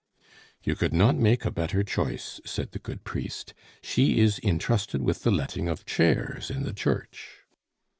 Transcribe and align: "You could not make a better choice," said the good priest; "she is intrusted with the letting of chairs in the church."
"You 0.63 0.75
could 0.75 0.93
not 0.93 1.15
make 1.15 1.45
a 1.45 1.51
better 1.51 1.83
choice," 1.83 2.41
said 2.43 2.71
the 2.71 2.79
good 2.79 3.03
priest; 3.03 3.53
"she 3.83 4.19
is 4.19 4.39
intrusted 4.39 5.03
with 5.03 5.21
the 5.21 5.29
letting 5.29 5.69
of 5.69 5.85
chairs 5.85 6.49
in 6.49 6.63
the 6.63 6.73
church." 6.73 7.43